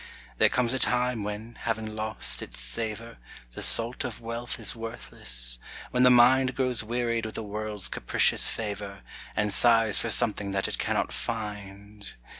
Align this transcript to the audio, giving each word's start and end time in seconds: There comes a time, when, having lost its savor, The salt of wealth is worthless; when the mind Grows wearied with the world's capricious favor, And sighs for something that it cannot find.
There 0.39 0.49
comes 0.49 0.73
a 0.73 0.79
time, 0.79 1.21
when, 1.23 1.57
having 1.61 1.85
lost 1.85 2.41
its 2.41 2.59
savor, 2.59 3.19
The 3.51 3.61
salt 3.61 4.03
of 4.03 4.19
wealth 4.19 4.59
is 4.59 4.75
worthless; 4.75 5.59
when 5.91 6.01
the 6.01 6.09
mind 6.09 6.55
Grows 6.55 6.81
wearied 6.83 7.23
with 7.23 7.35
the 7.35 7.43
world's 7.43 7.87
capricious 7.87 8.49
favor, 8.49 9.03
And 9.35 9.53
sighs 9.53 9.99
for 9.99 10.09
something 10.09 10.53
that 10.53 10.67
it 10.67 10.79
cannot 10.79 11.11
find. 11.13 12.15